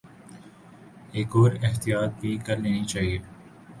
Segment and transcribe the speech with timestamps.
[1.11, 3.19] ایک اور احتیاط بھی کر لینی چاہیے۔